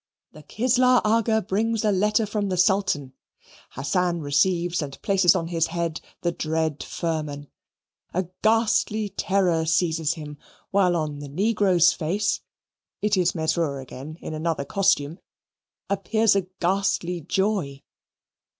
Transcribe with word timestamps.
The 0.31 0.41
Kislar 0.41 0.99
Aga 1.05 1.43
brings 1.43 1.85
a 1.85 1.91
letter 1.91 2.25
from 2.25 2.49
the 2.49 2.57
Sultan. 2.57 3.13
Hassan 3.69 4.21
receives 4.21 4.81
and 4.81 4.99
places 5.03 5.35
on 5.35 5.49
his 5.49 5.67
head 5.67 6.01
the 6.21 6.31
dread 6.31 6.81
firman. 6.81 7.51
A 8.11 8.25
ghastly 8.41 9.09
terror 9.09 9.63
seizes 9.67 10.15
him, 10.15 10.39
while 10.71 10.95
on 10.95 11.19
the 11.19 11.29
Negro's 11.29 11.93
face 11.93 12.41
(it 13.03 13.15
is 13.15 13.33
Mesrour 13.35 13.79
again 13.79 14.17
in 14.21 14.33
another 14.33 14.65
costume) 14.65 15.19
appears 15.87 16.35
a 16.35 16.47
ghastly 16.59 17.21
joy. 17.21 17.83